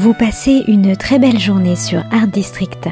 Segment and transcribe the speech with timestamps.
[0.00, 2.88] Vous passez une très belle journée sur Art District.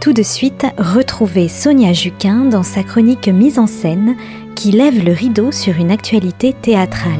[0.00, 4.16] Tout de suite, retrouvez Sonia Juquin dans sa chronique mise en scène
[4.54, 7.12] qui lève le rideau sur une actualité théâtrale.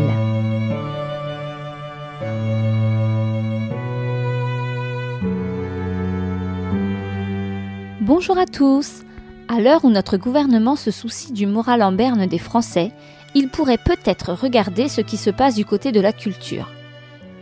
[8.01, 9.03] Bonjour à tous.
[9.49, 12.91] À l'heure où notre gouvernement se soucie du moral en berne des Français,
[13.35, 16.71] il pourrait peut-être regarder ce qui se passe du côté de la culture.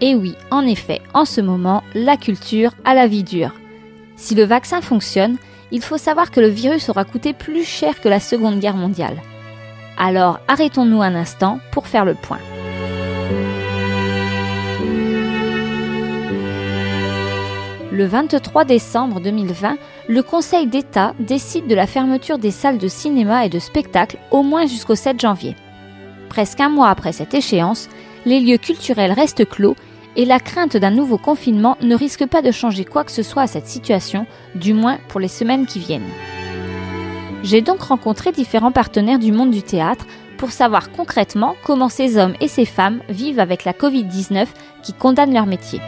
[0.00, 3.52] Et oui, en effet, en ce moment, la culture a la vie dure.
[4.16, 5.36] Si le vaccin fonctionne,
[5.70, 9.20] il faut savoir que le virus aura coûté plus cher que la Seconde Guerre mondiale.
[9.96, 12.38] Alors arrêtons-nous un instant pour faire le point.
[17.92, 19.76] Le 23 décembre 2020,
[20.08, 24.42] le Conseil d'État décide de la fermeture des salles de cinéma et de spectacle au
[24.42, 25.54] moins jusqu'au 7 janvier.
[26.28, 27.88] Presque un mois après cette échéance,
[28.26, 29.76] les lieux culturels restent clos
[30.16, 33.42] et la crainte d'un nouveau confinement ne risque pas de changer quoi que ce soit
[33.42, 36.02] à cette situation, du moins pour les semaines qui viennent.
[37.42, 40.06] J'ai donc rencontré différents partenaires du monde du théâtre
[40.38, 44.46] pour savoir concrètement comment ces hommes et ces femmes vivent avec la Covid-19
[44.82, 45.80] qui condamne leur métier.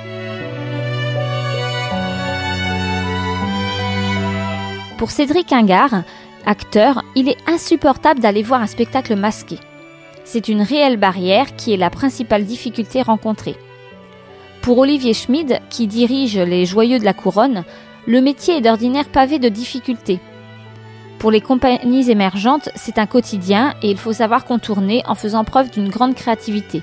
[4.99, 6.03] Pour Cédric Ingard,
[6.47, 9.59] acteur, il est insupportable d'aller voir un spectacle masqué.
[10.27, 13.55] C'est une réelle barrière qui est la principale difficulté rencontrée.
[14.61, 17.63] Pour Olivier Schmid, qui dirige les Joyeux de la Couronne,
[18.09, 20.19] le métier est d'ordinaire pavé de difficultés.
[21.21, 25.71] Pour les compagnies émergentes, c'est un quotidien et il faut savoir contourner en faisant preuve
[25.71, 26.83] d'une grande créativité.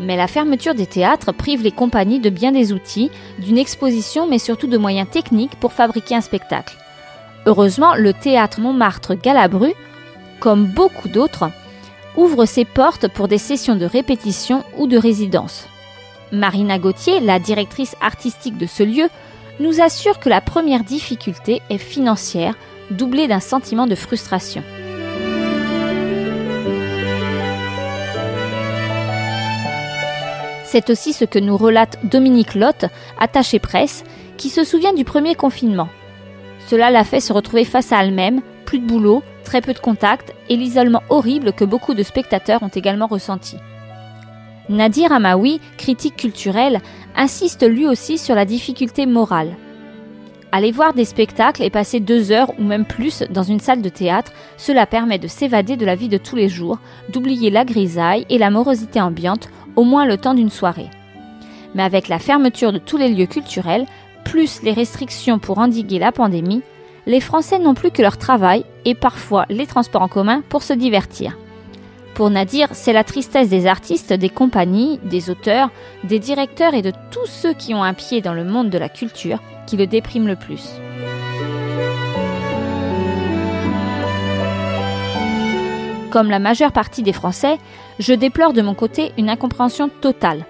[0.00, 4.40] Mais la fermeture des théâtres prive les compagnies de bien des outils, d'une exposition mais
[4.40, 6.76] surtout de moyens techniques pour fabriquer un spectacle.
[7.46, 9.72] Heureusement, le théâtre Montmartre Galabru,
[10.40, 11.50] comme beaucoup d'autres,
[12.16, 15.66] ouvre ses portes pour des sessions de répétition ou de résidence.
[16.32, 19.08] Marina Gauthier, la directrice artistique de ce lieu,
[19.58, 22.54] nous assure que la première difficulté est financière,
[22.90, 24.62] doublée d'un sentiment de frustration.
[30.64, 32.84] C'est aussi ce que nous relate Dominique Lotte,
[33.18, 34.04] attachée presse,
[34.36, 35.88] qui se souvient du premier confinement.
[36.68, 40.32] Cela l'a fait se retrouver face à elle-même, plus de boulot, très peu de contacts
[40.48, 43.56] et l'isolement horrible que beaucoup de spectateurs ont également ressenti.
[44.68, 46.80] Nadir Amaoui, critique culturel,
[47.16, 49.56] insiste lui aussi sur la difficulté morale.
[50.52, 53.88] Aller voir des spectacles et passer deux heures ou même plus dans une salle de
[53.88, 56.78] théâtre, cela permet de s'évader de la vie de tous les jours,
[57.08, 60.90] d'oublier la grisaille et la morosité ambiante, au moins le temps d'une soirée.
[61.74, 63.86] Mais avec la fermeture de tous les lieux culturels,
[64.24, 66.62] plus les restrictions pour endiguer la pandémie,
[67.06, 70.72] les Français n'ont plus que leur travail et parfois les transports en commun pour se
[70.72, 71.36] divertir.
[72.14, 75.70] Pour Nadir, c'est la tristesse des artistes, des compagnies, des auteurs,
[76.04, 78.88] des directeurs et de tous ceux qui ont un pied dans le monde de la
[78.88, 80.68] culture qui le déprime le plus.
[86.10, 87.58] Comme la majeure partie des Français,
[88.00, 90.44] je déplore de mon côté une incompréhension totale.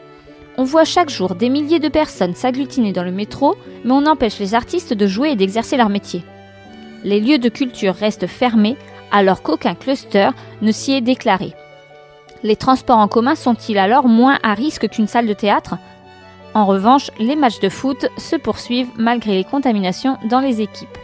[0.56, 4.38] On voit chaque jour des milliers de personnes s'agglutiner dans le métro, mais on empêche
[4.38, 6.24] les artistes de jouer et d'exercer leur métier.
[7.04, 8.76] Les lieux de culture restent fermés
[9.10, 10.30] alors qu'aucun cluster
[10.62, 11.54] ne s'y est déclaré.
[12.42, 15.76] Les transports en commun sont-ils alors moins à risque qu'une salle de théâtre?
[16.54, 20.98] En revanche, les matchs de foot se poursuivent malgré les contaminations dans les équipes.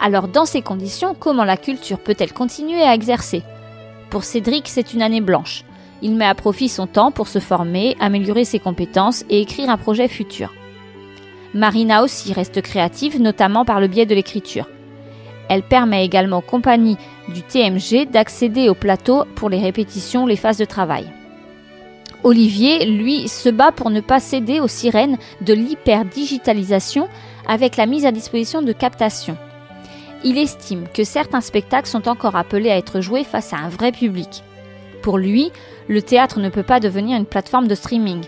[0.00, 3.42] Alors dans ces conditions, comment la culture peut-elle continuer à exercer?
[4.10, 5.64] Pour Cédric, c'est une année blanche.
[6.02, 9.78] Il met à profit son temps pour se former, améliorer ses compétences et écrire un
[9.78, 10.52] projet futur.
[11.54, 14.66] Marina aussi reste créative, notamment par le biais de l'écriture.
[15.48, 16.96] Elle permet également aux compagnies
[17.28, 21.06] du TMG d'accéder au plateau pour les répétitions, les phases de travail.
[22.22, 27.08] Olivier, lui, se bat pour ne pas céder aux sirènes de l'hyperdigitalisation
[27.46, 29.36] avec la mise à disposition de captations.
[30.24, 33.92] Il estime que certains spectacles sont encore appelés à être joués face à un vrai
[33.92, 34.42] public.
[35.02, 35.52] Pour lui,
[35.86, 38.22] le théâtre ne peut pas devenir une plateforme de streaming.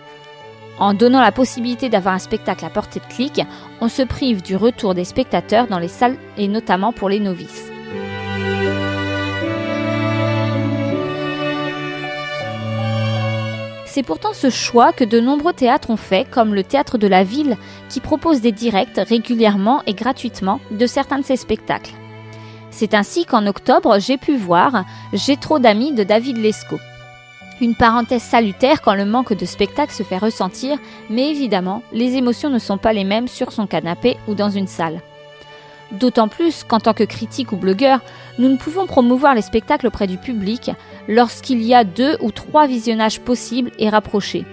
[0.78, 3.40] En donnant la possibilité d'avoir un spectacle à portée de clic,
[3.80, 7.70] on se prive du retour des spectateurs dans les salles et notamment pour les novices.
[13.86, 17.24] C'est pourtant ce choix que de nombreux théâtres ont fait, comme le Théâtre de la
[17.24, 17.56] Ville,
[17.88, 21.94] qui propose des directs régulièrement et gratuitement de certains de ses spectacles.
[22.70, 24.84] C'est ainsi qu'en octobre, j'ai pu voir
[25.14, 26.80] J'ai trop d'amis de David Lescaut.
[27.60, 32.50] Une parenthèse salutaire quand le manque de spectacle se fait ressentir, mais évidemment, les émotions
[32.50, 35.00] ne sont pas les mêmes sur son canapé ou dans une salle.
[35.92, 38.00] D'autant plus qu'en tant que critique ou blogueur,
[38.38, 40.72] nous ne pouvons promouvoir les spectacles auprès du public
[41.08, 44.44] lorsqu'il y a deux ou trois visionnages possibles et rapprochés.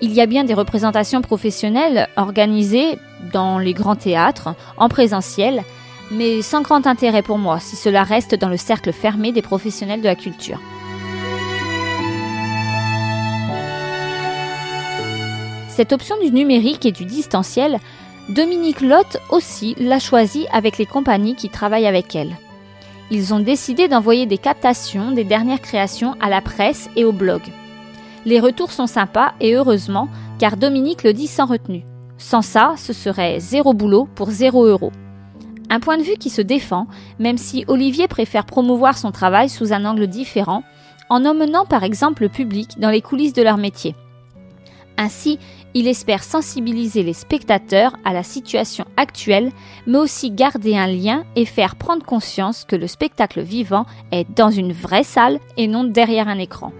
[0.00, 2.98] Il y a bien des représentations professionnelles organisées
[3.32, 5.62] dans les grands théâtres, en présentiel,
[6.10, 10.02] mais sans grand intérêt pour moi si cela reste dans le cercle fermé des professionnels
[10.02, 10.60] de la culture.
[15.74, 17.80] Cette option du numérique et du distanciel,
[18.28, 22.36] Dominique Lotte aussi l'a choisie avec les compagnies qui travaillent avec elle.
[23.10, 27.42] Ils ont décidé d'envoyer des captations des dernières créations à la presse et au blog.
[28.24, 31.82] Les retours sont sympas et heureusement, car Dominique le dit sans retenue.
[32.18, 34.92] Sans ça, ce serait zéro boulot pour zéro euro.
[35.70, 36.86] Un point de vue qui se défend,
[37.18, 40.62] même si Olivier préfère promouvoir son travail sous un angle différent,
[41.10, 43.96] en emmenant par exemple le public dans les coulisses de leur métier.
[44.96, 45.38] Ainsi,
[45.74, 49.50] il espère sensibiliser les spectateurs à la situation actuelle,
[49.86, 54.50] mais aussi garder un lien et faire prendre conscience que le spectacle vivant est dans
[54.50, 56.72] une vraie salle et non derrière un écran.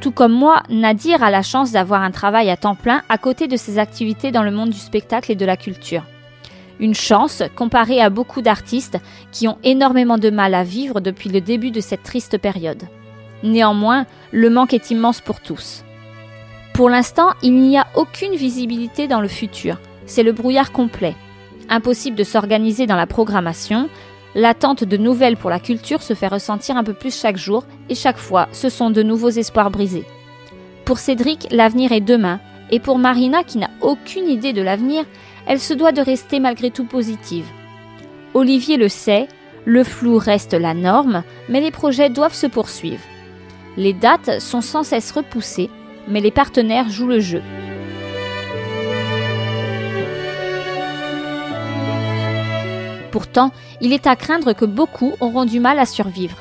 [0.00, 3.48] Tout comme moi, Nadir a la chance d'avoir un travail à temps plein à côté
[3.48, 6.04] de ses activités dans le monde du spectacle et de la culture.
[6.78, 8.98] Une chance comparée à beaucoup d'artistes
[9.30, 12.88] qui ont énormément de mal à vivre depuis le début de cette triste période.
[13.42, 15.84] Néanmoins, le manque est immense pour tous.
[16.74, 19.78] Pour l'instant, il n'y a aucune visibilité dans le futur.
[20.06, 21.14] C'est le brouillard complet.
[21.68, 23.88] Impossible de s'organiser dans la programmation.
[24.34, 27.94] L'attente de nouvelles pour la culture se fait ressentir un peu plus chaque jour et
[27.94, 30.04] chaque fois, ce sont de nouveaux espoirs brisés.
[30.84, 32.40] Pour Cédric, l'avenir est demain
[32.70, 35.04] et pour Marina qui n'a aucune idée de l'avenir,
[35.46, 37.46] elle se doit de rester malgré tout positive.
[38.34, 39.26] Olivier le sait,
[39.64, 43.02] le flou reste la norme, mais les projets doivent se poursuivre.
[43.76, 45.70] Les dates sont sans cesse repoussées,
[46.08, 47.42] mais les partenaires jouent le jeu.
[53.10, 56.36] Pourtant, il est à craindre que beaucoup auront du mal à survivre.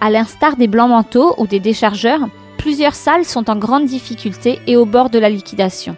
[0.00, 2.28] À l'instar des blancs manteaux ou des déchargeurs,
[2.58, 5.96] plusieurs salles sont en grande difficulté et au bord de la liquidation.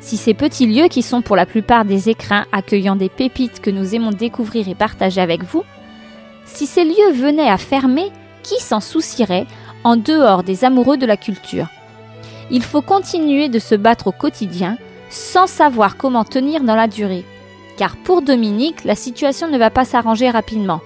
[0.00, 3.70] Si ces petits lieux qui sont pour la plupart des écrins accueillant des pépites que
[3.70, 5.64] nous aimons découvrir et partager avec vous,
[6.44, 8.10] si ces lieux venaient à fermer,
[8.42, 9.46] qui s'en soucierait
[9.86, 11.68] en dehors des amoureux de la culture.
[12.50, 14.78] Il faut continuer de se battre au quotidien
[15.10, 17.24] sans savoir comment tenir dans la durée.
[17.76, 20.80] Car pour Dominique, la situation ne va pas s'arranger rapidement.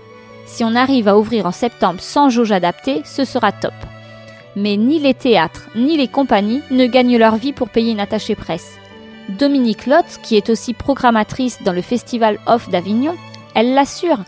[0.45, 3.73] Si on arrive à ouvrir en septembre sans jauge adaptée, ce sera top.
[4.55, 8.35] Mais ni les théâtres ni les compagnies ne gagnent leur vie pour payer une attachée
[8.35, 8.77] presse.
[9.31, 13.17] Dominique Lotte, qui est aussi programmatrice dans le Festival Off d'Avignon,
[13.55, 14.19] elle l'assure,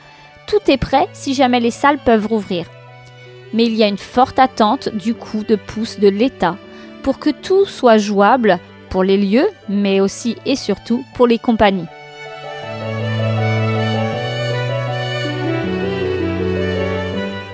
[0.47, 2.65] tout est prêt si jamais les salles peuvent rouvrir
[3.53, 6.57] mais il y a une forte attente du coup de pouce de l'État
[7.03, 8.59] pour que tout soit jouable
[8.89, 11.87] pour les lieux, mais aussi et surtout pour les compagnies.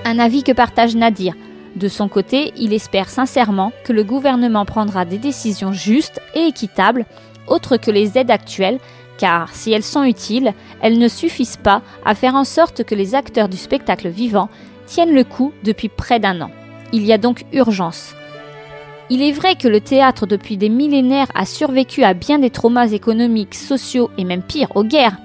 [0.05, 1.33] Un avis que partage Nadir.
[1.75, 7.05] De son côté, il espère sincèrement que le gouvernement prendra des décisions justes et équitables,
[7.47, 8.79] autres que les aides actuelles,
[9.17, 13.15] car si elles sont utiles, elles ne suffisent pas à faire en sorte que les
[13.15, 14.49] acteurs du spectacle vivant
[14.89, 16.49] tiennent le coup depuis près d'un an.
[16.91, 18.15] Il y a donc urgence.
[19.11, 22.87] Il est vrai que le théâtre depuis des millénaires a survécu à bien des traumas
[22.87, 25.17] économiques, sociaux et même pire, aux guerres.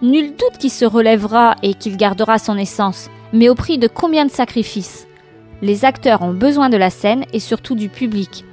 [0.00, 4.26] Nul doute qu'il se relèvera et qu'il gardera son essence, mais au prix de combien
[4.26, 5.08] de sacrifices?
[5.60, 8.44] Les acteurs ont besoin de la scène et surtout du public.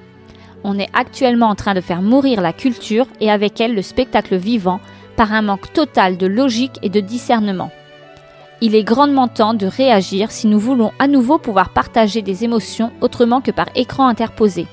[0.63, 4.35] On est actuellement en train de faire mourir la culture et avec elle le spectacle
[4.35, 4.79] vivant
[5.15, 7.71] par un manque total de logique et de discernement.
[8.59, 12.91] Il est grandement temps de réagir si nous voulons à nouveau pouvoir partager des émotions
[13.01, 14.65] autrement que par écran interposé.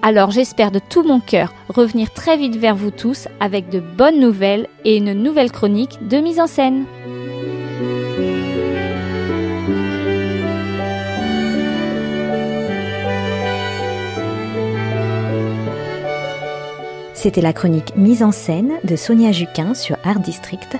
[0.00, 4.20] Alors j'espère de tout mon cœur revenir très vite vers vous tous avec de bonnes
[4.20, 6.84] nouvelles et une nouvelle chronique de mise en scène.
[17.26, 20.76] C'était la chronique mise en scène de Sonia Juquin sur Art District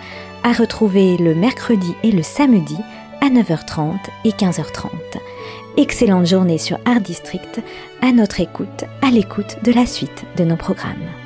[0.47, 2.77] à retrouver le mercredi et le samedi
[3.21, 4.91] à 9h30 et 15h30.
[5.77, 7.61] Excellente journée sur Art District,
[8.01, 11.26] à notre écoute, à l'écoute de la suite de nos programmes.